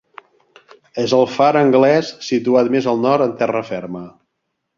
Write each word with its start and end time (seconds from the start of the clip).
És 1.03 1.13
el 1.17 1.27
far 1.33 1.49
anglès 1.59 2.09
situat 2.29 2.73
més 2.77 2.89
al 2.95 2.99
nord 3.05 3.27
en 3.27 3.37
terra 3.45 3.63
ferma. 3.71 4.05